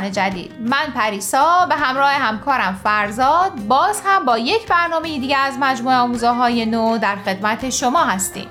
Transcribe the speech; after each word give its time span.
دوستان 0.00 0.12
جدید. 0.30 0.50
من 0.60 0.92
پریسا 0.94 1.66
به 1.68 1.74
همراه 1.74 2.10
همکارم 2.10 2.80
فرزاد 2.84 3.52
باز 3.68 4.02
هم 4.04 4.24
با 4.24 4.38
یک 4.38 4.68
برنامه 4.68 5.18
دیگه 5.18 5.36
از 5.36 5.54
مجموعه 5.60 5.96
آموزه 5.96 6.64
نو 6.64 6.98
در 6.98 7.16
خدمت 7.16 7.70
شما 7.70 8.04
هستیم. 8.04 8.46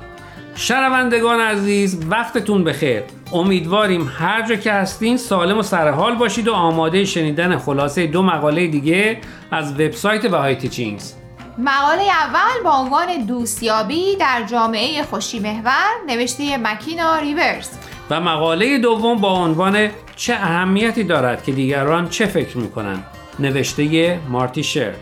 شنوندگان 0.55 1.39
عزیز 1.39 2.05
وقتتون 2.09 2.63
بخیر. 2.63 3.03
امیدواریم 3.33 4.11
هر 4.19 4.41
جا 4.41 4.55
که 4.55 4.73
هستین 4.73 5.17
سالم 5.17 5.57
و 5.57 5.63
سرحال 5.63 6.15
باشید 6.15 6.47
و 6.47 6.53
آماده 6.53 7.05
شنیدن 7.05 7.57
خلاصه 7.57 8.07
دو 8.07 8.21
مقاله 8.21 8.67
دیگه 8.67 9.17
از 9.51 9.73
وبسایت 9.73 10.25
بهای 10.25 10.55
تیچینگز. 10.55 11.13
مقاله 11.57 12.03
اول 12.03 12.63
با 12.63 12.71
عنوان 12.71 13.25
دوستیابی 13.25 14.15
در 14.15 14.43
جامعه 14.43 15.03
خوشی 15.03 15.39
محور 15.39 15.91
نوشته 16.07 16.57
مکینا 16.57 17.17
ریورز. 17.17 17.69
و 18.09 18.19
مقاله 18.19 18.77
دوم 18.77 19.21
با 19.21 19.31
عنوان 19.31 19.89
چه 20.15 20.33
اهمیتی 20.33 21.03
دارد 21.03 21.43
که 21.43 21.51
دیگران 21.51 22.09
چه 22.09 22.25
فکر 22.25 22.57
می‌کنن 22.57 23.03
نوشته 23.39 24.19
مارتی 24.29 24.63
شر. 24.63 24.93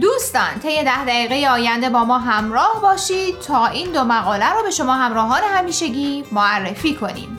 دوستان 0.00 0.58
طی 0.62 0.84
ده 0.84 1.04
دقیقه 1.04 1.48
آینده 1.50 1.90
با 1.90 2.04
ما 2.04 2.18
همراه 2.18 2.80
باشید 2.82 3.38
تا 3.38 3.66
این 3.66 3.92
دو 3.92 4.04
مقاله 4.04 4.52
رو 4.52 4.62
به 4.62 4.70
شما 4.70 4.94
همراهان 4.94 5.40
همیشگی 5.54 6.24
معرفی 6.32 6.94
کنیم. 6.94 7.38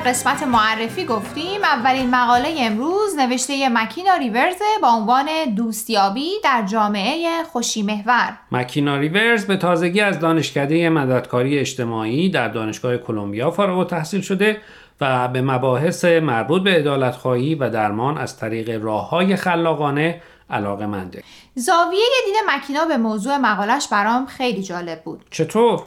در 0.00 0.10
قسمت 0.10 0.42
معرفی 0.42 1.04
گفتیم. 1.04 1.64
اولین 1.64 2.10
مقاله 2.10 2.54
امروز 2.58 3.16
نوشته 3.18 3.68
مکینا 3.68 4.14
ریورز 4.14 4.56
با 4.82 4.88
عنوان 4.88 5.26
دوستیابی 5.56 6.30
در 6.44 6.62
جامعه 6.66 7.42
خوشی 7.52 7.82
محور 7.82 8.38
مکینا 8.52 8.96
ریورز 8.96 9.46
به 9.46 9.56
تازگی 9.56 10.00
از 10.00 10.18
دانشکده 10.18 10.88
مددکاری 10.88 11.58
اجتماعی 11.58 12.30
در 12.30 12.48
دانشگاه 12.48 12.96
کلمبیا 12.96 13.50
فارغ 13.50 13.78
و 13.78 13.84
تحصیل 13.84 14.20
شده 14.20 14.60
و 15.00 15.28
به 15.28 15.42
مباحث 15.42 16.04
مربوط 16.04 16.62
به 16.62 16.70
عدالتخواهی 16.70 17.54
و 17.54 17.70
درمان 17.70 18.18
از 18.18 18.38
طریق 18.38 18.84
راه 18.84 19.08
های 19.08 19.36
خلاقانه 19.36 20.22
علاقه 20.50 20.86
منده 20.86 21.22
زاویه 21.54 22.06
دید 22.24 22.34
مکینا 22.50 22.84
به 22.84 22.96
موضوع 22.96 23.36
مقالش 23.36 23.88
برام 23.88 24.26
خیلی 24.26 24.62
جالب 24.62 25.02
بود. 25.02 25.24
چطور؟ 25.30 25.82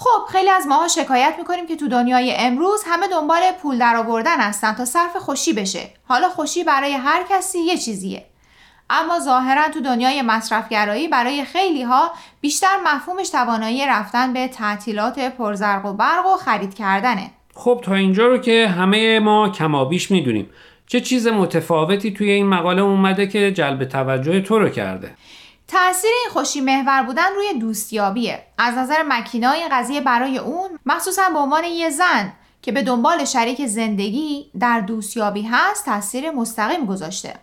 خب 0.00 0.32
خیلی 0.32 0.50
از 0.50 0.66
ماها 0.66 0.88
شکایت 0.88 1.34
می‌کنیم 1.38 1.66
که 1.66 1.76
تو 1.76 1.88
دنیای 1.88 2.34
امروز 2.36 2.82
همه 2.86 3.08
دنبال 3.08 3.40
پول 3.62 3.78
درآوردن 3.78 4.40
هستن 4.40 4.72
تا 4.72 4.84
صرف 4.84 5.16
خوشی 5.16 5.52
بشه. 5.52 5.90
حالا 6.08 6.28
خوشی 6.28 6.64
برای 6.64 6.92
هر 6.92 7.22
کسی 7.30 7.58
یه 7.58 7.76
چیزیه. 7.76 8.24
اما 8.90 9.20
ظاهرا 9.20 9.68
تو 9.68 9.80
دنیای 9.80 10.22
مصرفگرایی 10.22 11.08
برای 11.08 11.44
خیلی 11.44 11.82
ها 11.82 12.10
بیشتر 12.40 12.76
مفهومش 12.84 13.28
توانایی 13.28 13.86
رفتن 13.86 14.32
به 14.32 14.48
تعطیلات 14.48 15.18
پرزرق 15.18 15.84
و 15.86 15.92
برق 15.92 16.26
و 16.26 16.36
خرید 16.36 16.74
کردنه. 16.74 17.30
خب 17.54 17.80
تا 17.84 17.94
اینجا 17.94 18.26
رو 18.26 18.38
که 18.38 18.68
همه 18.68 19.20
ما 19.20 19.48
کمابیش 19.48 20.10
می‌دونیم. 20.10 20.50
چه 20.86 21.00
چیز 21.00 21.26
متفاوتی 21.26 22.12
توی 22.12 22.30
این 22.30 22.46
مقاله 22.46 22.82
اومده 22.82 23.26
که 23.26 23.52
جلب 23.52 23.84
توجه 23.84 24.40
تو 24.40 24.58
رو 24.58 24.68
کرده؟ 24.68 25.14
تاثیر 25.68 26.10
این 26.22 26.32
خوشی 26.32 26.60
محور 26.60 27.02
بودن 27.02 27.34
روی 27.36 27.60
دوستیابیه. 27.60 28.38
از 28.58 28.78
نظر 28.78 29.02
مکینا 29.08 29.50
این 29.50 29.68
قضیه 29.72 30.00
برای 30.00 30.38
اون 30.38 30.68
مخصوصا 30.86 31.22
به 31.32 31.38
عنوان 31.38 31.64
یه 31.64 31.90
زن 31.90 32.32
که 32.62 32.72
به 32.72 32.82
دنبال 32.82 33.24
شریک 33.24 33.66
زندگی 33.66 34.50
در 34.60 34.80
دوستیابی 34.80 35.42
هست 35.42 35.84
تاثیر 35.84 36.30
مستقیم 36.30 36.86
گذاشته. 36.86 37.34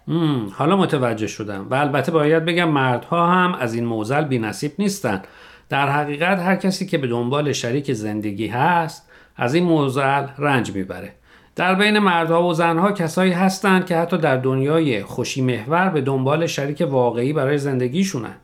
حالا 0.57 0.77
متوجه 0.77 1.27
شدم 1.27 1.67
و 1.69 1.75
البته 1.75 2.11
باید 2.11 2.45
بگم 2.45 2.69
مردها 2.69 3.27
هم 3.27 3.55
از 3.55 3.73
این 3.73 3.85
موزل 3.85 4.23
بی 4.23 4.39
نصیب 4.39 4.71
نیستن. 4.79 5.21
در 5.69 5.89
حقیقت 5.89 6.39
هر 6.39 6.55
کسی 6.55 6.85
که 6.85 6.97
به 6.97 7.07
دنبال 7.07 7.51
شریک 7.51 7.93
زندگی 7.93 8.47
هست 8.47 9.09
از 9.37 9.53
این 9.53 9.63
موزل 9.63 10.27
رنج 10.37 10.71
می‌بره. 10.71 11.15
در 11.55 11.75
بین 11.75 11.99
مردها 11.99 12.43
و 12.43 12.53
زنها 12.53 12.91
کسایی 12.91 13.31
هستند 13.31 13.85
که 13.85 13.97
حتی 13.97 14.17
در 14.17 14.37
دنیای 14.37 15.03
خوشی 15.03 15.41
محور 15.41 15.89
به 15.89 16.01
دنبال 16.01 16.47
شریک 16.47 16.83
واقعی 16.89 17.33
برای 17.33 17.57
زندگیشونن. 17.57 18.35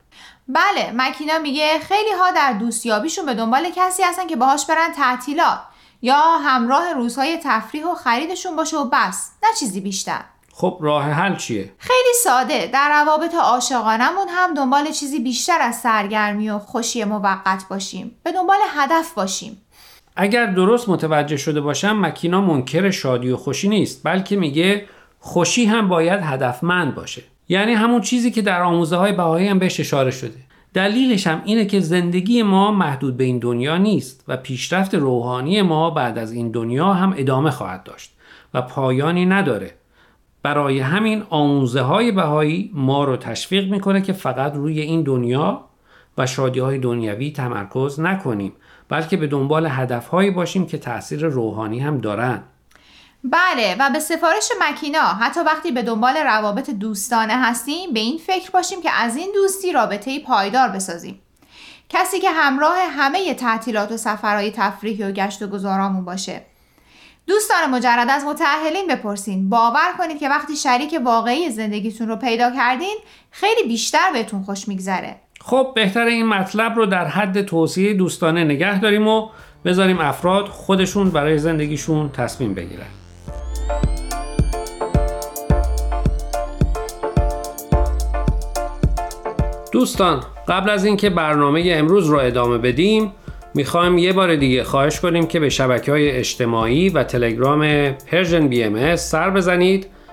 بله 0.47 0.91
مکینا 0.95 1.39
میگه 1.39 1.79
خیلی 1.79 2.11
ها 2.19 2.31
در 2.31 2.53
دوستیابیشون 2.53 3.25
به 3.25 3.33
دنبال 3.33 3.69
کسی 3.75 4.03
هستن 4.03 4.27
که 4.27 4.35
باهاش 4.35 4.65
برن 4.65 4.91
تعطیلات 4.91 5.59
یا 6.01 6.21
همراه 6.21 6.93
روزهای 6.93 7.39
تفریح 7.43 7.85
و 7.85 7.95
خریدشون 7.95 8.55
باشه 8.55 8.77
و 8.77 8.85
بس 8.93 9.31
نه 9.43 9.49
چیزی 9.59 9.81
بیشتر. 9.81 10.21
خب 10.53 10.77
راه 10.81 11.03
حل 11.03 11.35
چیه؟ 11.35 11.73
خیلی 11.77 12.13
ساده 12.23 12.69
در 12.73 12.89
روابط 12.89 13.35
عاشقانمون 13.35 14.27
هم 14.29 14.53
دنبال 14.53 14.91
چیزی 14.91 15.19
بیشتر 15.19 15.57
از 15.61 15.75
سرگرمی 15.75 16.49
و 16.49 16.59
خوشی 16.59 17.03
موقت 17.03 17.63
باشیم 17.69 18.19
به 18.23 18.31
دنبال 18.31 18.59
هدف 18.75 19.13
باشیم. 19.13 19.61
اگر 20.15 20.45
درست 20.45 20.89
متوجه 20.89 21.37
شده 21.37 21.61
باشم 21.61 21.99
مکینا 21.99 22.41
منکر 22.41 22.91
شادی 22.91 23.29
و 23.29 23.37
خوشی 23.37 23.69
نیست 23.69 24.01
بلکه 24.03 24.35
میگه 24.35 24.85
خوشی 25.19 25.65
هم 25.65 25.87
باید 25.89 26.19
هدفمند 26.23 26.95
باشه. 26.95 27.23
یعنی 27.49 27.73
همون 27.73 28.01
چیزی 28.01 28.31
که 28.31 28.41
در 28.41 28.61
آموزه 28.61 28.95
های 28.95 29.11
بهایی 29.11 29.47
هم 29.47 29.59
بهش 29.59 29.79
اشاره 29.79 30.11
شده. 30.11 30.37
دلیلش 30.73 31.27
هم 31.27 31.41
اینه 31.45 31.65
که 31.65 31.79
زندگی 31.79 32.43
ما 32.43 32.71
محدود 32.71 33.17
به 33.17 33.23
این 33.23 33.39
دنیا 33.39 33.77
نیست 33.77 34.23
و 34.27 34.37
پیشرفت 34.37 34.95
روحانی 34.95 35.61
ما 35.61 35.89
بعد 35.89 36.17
از 36.17 36.31
این 36.31 36.51
دنیا 36.51 36.93
هم 36.93 37.13
ادامه 37.17 37.51
خواهد 37.51 37.83
داشت 37.83 38.11
و 38.53 38.61
پایانی 38.61 39.25
نداره. 39.25 39.71
برای 40.43 40.79
همین 40.79 41.23
آموزه 41.29 41.81
های 41.81 42.11
بهایی 42.11 42.71
ما 42.73 43.03
رو 43.03 43.17
تشویق 43.17 43.71
می‌کنه 43.71 44.01
که 44.01 44.13
فقط 44.13 44.55
روی 44.55 44.81
این 44.81 45.03
دنیا 45.03 45.65
و 46.17 46.27
شادی 46.27 46.59
های 46.59 46.77
دنیوی 46.77 47.31
تمرکز 47.31 47.99
نکنیم. 47.99 48.53
بلکه 48.91 49.17
به 49.17 49.27
دنبال 49.27 49.67
هدفهایی 49.67 50.31
باشیم 50.31 50.67
که 50.67 50.77
تاثیر 50.77 51.25
روحانی 51.25 51.79
هم 51.79 51.97
دارن. 51.97 52.43
بله 53.23 53.75
و 53.79 53.89
به 53.89 53.99
سفارش 53.99 54.51
مکینا 54.61 55.03
حتی 55.03 55.39
وقتی 55.39 55.71
به 55.71 55.81
دنبال 55.81 56.17
روابط 56.17 56.69
دوستانه 56.69 57.33
هستیم 57.33 57.93
به 57.93 57.99
این 57.99 58.17
فکر 58.17 58.51
باشیم 58.51 58.81
که 58.81 58.91
از 58.91 59.15
این 59.15 59.31
دوستی 59.33 59.71
رابطه 59.71 60.19
پایدار 60.19 60.69
بسازیم. 60.69 61.21
کسی 61.89 62.19
که 62.19 62.29
همراه 62.29 62.77
همه 62.77 63.33
تعطیلات 63.33 63.91
و 63.91 63.97
سفرهای 63.97 64.51
تفریحی 64.51 65.03
و 65.03 65.11
گشت 65.11 65.41
و 65.41 65.47
گذارامون 65.47 66.05
باشه. 66.05 66.41
دوستان 67.27 67.69
مجرد 67.69 68.09
از 68.09 68.23
متأهلین 68.23 68.87
بپرسین. 68.87 69.49
باور 69.49 69.93
کنید 69.97 70.19
که 70.19 70.29
وقتی 70.29 70.55
شریک 70.55 70.99
واقعی 71.03 71.49
زندگیتون 71.49 72.07
رو 72.07 72.15
پیدا 72.15 72.51
کردین 72.51 72.97
خیلی 73.31 73.67
بیشتر 73.67 74.11
بهتون 74.13 74.43
خوش 74.43 74.67
میگذره. 74.67 75.15
خب 75.43 75.71
بهتر 75.75 76.05
این 76.05 76.27
مطلب 76.27 76.75
رو 76.75 76.85
در 76.85 77.05
حد 77.05 77.41
توصیه 77.41 77.93
دوستانه 77.93 78.43
نگه 78.43 78.79
داریم 78.79 79.07
و 79.07 79.29
بذاریم 79.65 79.99
افراد 79.99 80.45
خودشون 80.45 81.09
برای 81.09 81.37
زندگیشون 81.37 82.09
تصمیم 82.09 82.53
بگیرن. 82.53 82.85
دوستان 89.71 90.23
قبل 90.47 90.69
از 90.69 90.85
اینکه 90.85 91.09
برنامه 91.09 91.63
امروز 91.65 92.09
رو 92.09 92.17
ادامه 92.17 92.57
بدیم 92.57 93.11
می‌خوایم 93.53 93.97
یه 93.97 94.13
بار 94.13 94.35
دیگه 94.35 94.63
خواهش 94.63 94.99
کنیم 94.99 95.27
که 95.27 95.39
به 95.39 95.49
شبکه 95.49 95.91
های 95.91 96.11
اجتماعی 96.11 96.89
و 96.89 97.03
تلگرام 97.03 97.91
Persian 97.91 98.47
BMS 98.47 98.95
سر 98.95 99.29
بزنید. 99.29 99.87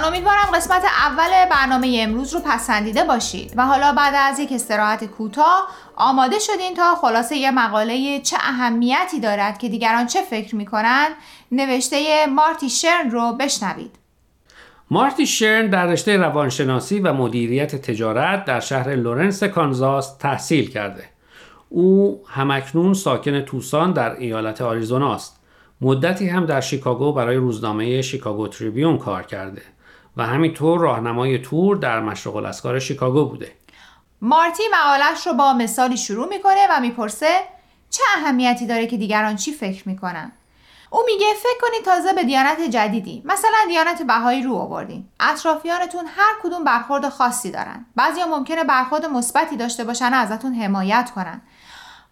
امیدوارم 0.00 0.50
قسمت 0.54 0.82
اول 0.84 1.48
برنامه 1.50 1.98
امروز 2.00 2.34
رو 2.34 2.40
پسندیده 2.40 3.04
باشید. 3.04 3.52
و 3.56 3.66
حالا 3.66 3.92
بعد 3.92 4.14
از 4.16 4.38
یک 4.38 4.52
استراحت 4.52 5.04
کوتاه 5.04 5.68
آماده 5.96 6.38
شدین 6.38 6.74
تا 6.74 6.94
خلاصه 6.94 7.36
یه 7.36 7.50
مقاله 7.50 8.20
چه 8.20 8.36
اهمیتی 8.40 9.20
دارد 9.20 9.58
که 9.58 9.68
دیگران 9.68 10.06
چه 10.06 10.22
فکر 10.22 10.56
می‌کنن؟ 10.56 11.08
نوشته 11.52 12.26
مارتی 12.26 12.70
شرن 12.70 13.10
رو 13.10 13.32
بشنوید. 13.32 13.96
مارتی 14.90 15.26
شرن 15.26 15.70
در 15.70 15.86
رشته 15.86 16.16
روانشناسی 16.16 17.00
و 17.00 17.12
مدیریت 17.12 17.76
تجارت 17.76 18.44
در 18.44 18.60
شهر 18.60 18.94
لورنس 18.94 19.44
کانزاس 19.44 20.16
تحصیل 20.16 20.70
کرده. 20.70 21.04
او 21.68 22.22
هم‌اکنون 22.28 22.94
ساکن 22.94 23.40
توسان 23.40 23.92
در 23.92 24.16
ایالت 24.16 24.60
آریزونا 24.60 25.14
است. 25.14 25.40
مدتی 25.80 26.28
هم 26.28 26.46
در 26.46 26.60
شیکاگو 26.60 27.12
برای 27.12 27.36
روزنامه 27.36 28.02
شیکاگو 28.02 28.48
تریبیون 28.48 28.98
کار 28.98 29.22
کرده. 29.22 29.62
و 30.16 30.26
همینطور 30.26 30.80
راهنمای 30.80 31.38
تور 31.38 31.76
در 31.76 32.00
مشرق 32.00 32.36
الاذکار 32.36 32.78
شیکاگو 32.78 33.24
بوده. 33.24 33.52
مارتی 34.20 34.62
مقالش 34.72 35.26
رو 35.26 35.32
با 35.32 35.52
مثالی 35.52 35.96
شروع 35.96 36.28
می‌کنه 36.28 36.66
و 36.70 36.80
می‌پرسه 36.80 37.40
چه 37.90 38.02
اهمیتی 38.16 38.66
داره 38.66 38.86
که 38.86 38.96
دیگران 38.96 39.36
چی 39.36 39.52
فکر 39.52 39.88
می‌کنن؟ 39.88 40.32
او 40.90 41.02
میگه 41.06 41.26
فکر 41.34 41.68
کنید 41.68 41.84
تازه 41.84 42.12
به 42.12 42.24
دیانت 42.24 42.60
جدیدی 42.60 43.22
مثلا 43.24 43.58
دیانت 43.68 44.02
بهایی 44.02 44.42
رو 44.42 44.54
آوردین. 44.54 45.08
اطرافیانتون 45.20 46.06
هر 46.16 46.32
کدوم 46.42 46.64
برخورد 46.64 47.08
خاصی 47.08 47.50
دارن. 47.50 47.86
بعضیا 47.96 48.26
ممکنه 48.26 48.64
برخورد 48.64 49.06
مثبتی 49.06 49.56
داشته 49.56 49.84
باشن 49.84 50.14
و 50.14 50.16
ازتون 50.16 50.54
حمایت 50.54 51.10
کنن. 51.14 51.40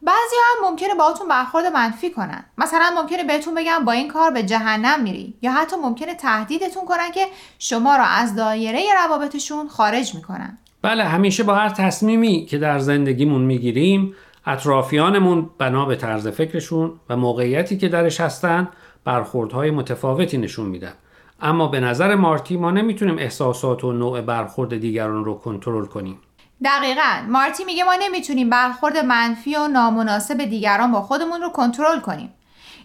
بعضی 0.03 0.37
هم 0.43 0.71
ممکنه 0.71 0.95
باهاتون 0.95 1.29
برخورد 1.29 1.67
منفی 1.67 2.11
کنن. 2.11 2.45
مثلا 2.59 2.93
ممکنه 3.03 3.25
بهتون 3.25 3.55
بگن 3.55 3.85
با 3.85 3.93
این 3.93 4.09
کار 4.09 4.31
به 4.31 4.43
جهنم 4.43 5.03
میری. 5.03 5.35
یا 5.43 5.53
حتی 5.53 5.77
ممکنه 5.77 6.15
تهدیدتون 6.15 6.85
کنن 6.85 7.11
که 7.15 7.27
شما 7.59 7.97
را 7.97 8.05
از 8.05 8.37
دایره 8.37 8.81
روابطشون 9.07 9.69
خارج 9.69 10.15
می‌کنن. 10.15 10.59
بله 10.83 11.05
همیشه 11.05 11.43
با 11.43 11.55
هر 11.55 11.69
تصمیمی 11.69 12.47
که 12.47 12.59
در 12.59 12.79
زندگیمون 12.79 13.43
می‌گیریم 13.43 14.15
اطرافیانمون 14.47 15.51
بنا 15.59 15.85
به 15.85 15.97
طرز 15.97 16.29
فکرشون 16.29 16.93
و 17.09 17.17
موقعیتی 17.17 17.79
که 17.79 17.89
درش 17.89 18.21
هستن 18.21 18.69
برخوردهای 19.05 19.71
متفاوتی 19.71 20.39
نشون 20.39 20.67
میدن. 20.67 20.93
اما 21.43 21.67
به 21.67 21.81
نظر 21.81 22.15
مارتی 22.15 22.57
ما 22.57 22.71
نمی‌تونیم 22.71 23.19
احساسات 23.19 23.85
و 23.85 23.93
نوع 23.93 24.21
برخورد 24.21 24.77
دیگران 24.77 25.25
رو 25.25 25.35
کنترل 25.35 25.87
کنیم. 25.87 26.19
دقیقا. 26.65 27.27
مارتی 27.29 27.65
میگه 27.65 27.85
ما 27.85 27.95
نمی‌تونیم 28.01 28.51
برخورد 28.51 28.97
منفی 28.97 29.57
و 29.57 29.69
نامناسب 29.69 30.45
دیگران 30.45 30.93
با 30.93 31.03
خودمون 31.03 31.41
رو 31.41 31.49
کنترل 31.49 32.01
کنیم. 32.01 32.33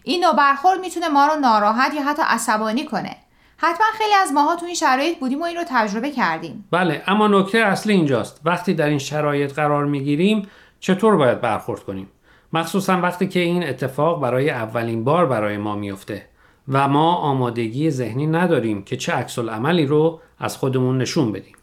این 0.03 0.23
نوع 0.23 0.35
برخورد 0.35 0.79
می‌تونه 0.79 1.07
ما 1.07 1.27
رو 1.27 1.39
ناراحت 1.39 1.93
یا 1.93 2.03
حتی 2.03 2.21
عصبانی 2.25 2.85
کنه. 2.85 3.15
حتما 3.57 3.87
خیلی 3.97 4.13
از 4.13 4.31
ماها 4.33 4.55
تو 4.55 4.65
این 4.65 4.75
شرایط 4.75 5.19
بودیم 5.19 5.41
و 5.41 5.43
این 5.43 5.57
رو 5.57 5.63
تجربه 5.67 6.11
کردیم. 6.11 6.67
بله 6.71 7.03
اما 7.07 7.27
نکته 7.27 7.57
اصلی 7.57 7.93
اینجاست. 7.93 8.41
وقتی 8.45 8.73
در 8.73 8.87
این 8.87 8.99
شرایط 8.99 9.53
قرار 9.53 9.85
می‌گیریم 9.85 10.49
چطور 10.79 11.17
باید 11.17 11.41
برخورد 11.41 11.83
کنیم؟ 11.83 12.09
مخصوصا 12.53 13.01
وقتی 13.01 13.27
که 13.27 13.39
این 13.39 13.69
اتفاق 13.69 14.21
برای 14.21 14.49
اولین 14.49 15.03
بار 15.03 15.25
برای 15.25 15.57
ما 15.57 15.75
میفته 15.75 16.25
و 16.67 16.87
ما 16.87 17.15
آمادگی 17.15 17.89
ذهنی 17.89 18.27
نداریم 18.27 18.83
که 18.83 18.97
چه 18.97 19.13
عکس 19.13 19.39
عملی 19.39 19.85
رو 19.85 20.19
از 20.39 20.57
خودمون 20.57 20.97
نشون 20.97 21.31
بدیم. 21.31 21.55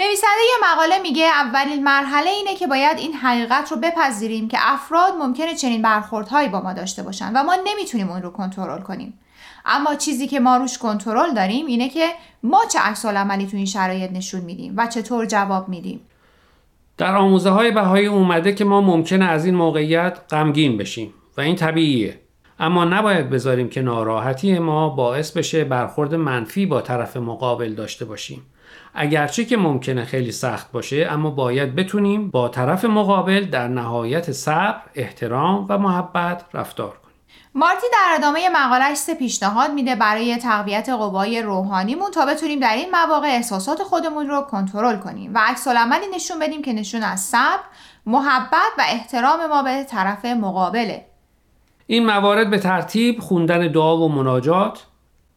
نویسنده 0.00 0.42
یه 0.50 0.72
مقاله 0.72 0.98
میگه 0.98 1.26
اولین 1.26 1.84
مرحله 1.84 2.30
اینه 2.30 2.54
که 2.54 2.66
باید 2.66 2.98
این 2.98 3.14
حقیقت 3.14 3.72
رو 3.72 3.76
بپذیریم 3.76 4.48
که 4.48 4.58
افراد 4.60 5.12
ممکنه 5.18 5.54
چنین 5.54 5.82
برخوردهایی 5.82 6.48
با 6.48 6.60
ما 6.60 6.72
داشته 6.72 7.02
باشن 7.02 7.32
و 7.32 7.42
ما 7.42 7.56
نمی‌تونیم 7.66 8.10
اون 8.10 8.22
رو 8.22 8.30
کنترل 8.30 8.80
کنیم. 8.80 9.18
اما 9.66 9.94
چیزی 9.94 10.28
که 10.28 10.40
ما 10.40 10.56
روش 10.56 10.78
کنترل 10.78 11.34
داریم 11.34 11.66
اینه 11.66 11.88
که 11.88 12.08
ما 12.42 12.60
چه 12.72 12.78
عکس 12.78 13.06
عملی 13.06 13.46
تو 13.46 13.56
این 13.56 13.66
شرایط 13.66 14.12
نشون 14.12 14.40
میدیم 14.40 14.74
و 14.76 14.86
چطور 14.86 15.26
جواب 15.26 15.68
میدیم. 15.68 16.00
در 16.96 17.16
آموزه 17.16 17.50
های 17.50 17.70
بهایی 17.70 18.06
اومده 18.06 18.54
که 18.54 18.64
ما 18.64 18.80
ممکنه 18.80 19.24
از 19.24 19.44
این 19.44 19.54
موقعیت 19.54 20.18
غمگین 20.30 20.76
بشیم 20.76 21.14
و 21.36 21.40
این 21.40 21.56
طبیعیه. 21.56 22.20
اما 22.58 22.84
نباید 22.84 23.30
بذاریم 23.30 23.68
که 23.68 23.82
ناراحتی 23.82 24.58
ما 24.58 24.88
باعث 24.88 25.30
بشه 25.30 25.64
برخورد 25.64 26.14
منفی 26.14 26.66
با 26.66 26.80
طرف 26.80 27.16
مقابل 27.16 27.72
داشته 27.72 28.04
باشیم. 28.04 28.42
اگرچه 28.94 29.44
که 29.44 29.56
ممکنه 29.56 30.04
خیلی 30.04 30.32
سخت 30.32 30.72
باشه 30.72 31.08
اما 31.10 31.30
باید 31.30 31.74
بتونیم 31.74 32.30
با 32.30 32.48
طرف 32.48 32.84
مقابل 32.84 33.44
در 33.44 33.68
نهایت 33.68 34.32
صبر، 34.32 34.80
احترام 34.94 35.66
و 35.68 35.78
محبت 35.78 36.44
رفتار 36.54 36.96
مارتی 37.54 37.86
در 37.92 38.14
ادامه 38.18 38.48
مقالش 38.48 38.96
سه 38.96 39.14
پیشنهاد 39.14 39.70
میده 39.70 39.96
برای 39.96 40.36
تقویت 40.36 40.88
قوای 40.88 41.42
روحانیمون 41.42 42.10
تا 42.10 42.26
بتونیم 42.26 42.60
در 42.60 42.74
این 42.74 42.90
مواقع 42.90 43.26
احساسات 43.26 43.82
خودمون 43.82 44.28
رو 44.28 44.40
کنترل 44.40 44.96
کنیم 44.96 45.34
و 45.34 45.38
عکس 45.38 45.68
عملی 45.68 46.06
نشون 46.14 46.38
بدیم 46.38 46.62
که 46.62 46.72
نشون 46.72 47.02
از 47.02 47.20
صبر، 47.20 47.62
محبت 48.06 48.72
و 48.78 48.82
احترام 48.88 49.46
ما 49.46 49.62
به 49.62 49.84
طرف 49.84 50.24
مقابله. 50.24 51.06
این 51.86 52.06
موارد 52.06 52.50
به 52.50 52.58
ترتیب 52.58 53.20
خوندن 53.20 53.72
دعا 53.72 53.96
و 53.96 54.08
مناجات، 54.08 54.86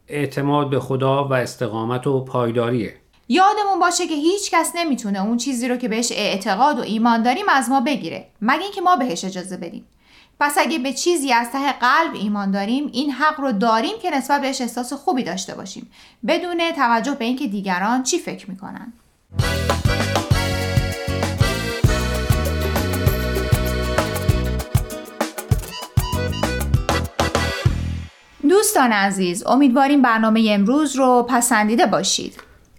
اعتماد 0.07 0.69
به 0.69 0.79
خدا 0.79 1.27
و 1.27 1.33
استقامت 1.33 2.07
و 2.07 2.25
پایداریه. 2.25 3.02
یادمون 3.27 3.79
باشه 3.79 4.07
که 4.07 4.15
هیچ 4.15 4.51
کس 4.51 4.71
نمی‌تونه 4.75 5.21
اون 5.21 5.37
چیزی 5.37 5.67
رو 5.67 5.77
که 5.77 5.87
بهش 5.87 6.11
اعتقاد 6.11 6.79
و 6.79 6.81
ایمان 6.81 7.23
داریم 7.23 7.49
از 7.49 7.69
ما 7.69 7.81
بگیره 7.81 8.27
مگه 8.41 8.61
اینکه 8.61 8.81
ما 8.81 8.95
بهش 8.95 9.25
اجازه 9.25 9.57
بدیم. 9.57 9.87
پس 10.39 10.57
اگه 10.57 10.79
به 10.79 10.93
چیزی 10.93 11.33
از 11.33 11.51
ته 11.51 11.71
قلب 11.71 12.13
ایمان 12.13 12.51
داریم 12.51 12.89
این 12.93 13.11
حق 13.11 13.39
رو 13.39 13.51
داریم 13.51 13.99
که 14.01 14.09
نسبت 14.09 14.41
بهش 14.41 14.61
احساس 14.61 14.93
خوبی 14.93 15.23
داشته 15.23 15.55
باشیم 15.55 15.91
بدون 16.27 16.71
توجه 16.71 17.11
به 17.11 17.25
اینکه 17.25 17.47
دیگران 17.47 18.03
چی 18.03 18.19
فکر 18.19 18.49
می‌کنن 18.51 18.93
دوستان 28.49 28.91
عزیز 28.91 29.45
امیدواریم 29.45 30.01
برنامه 30.01 30.47
امروز 30.49 30.95
رو 30.95 31.27
پسندیده 31.29 31.85
باشید 31.85 32.52